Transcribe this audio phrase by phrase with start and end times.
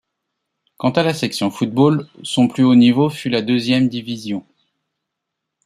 [0.77, 4.43] Quant à la section football, son plus haut niveau fut la deuxième division.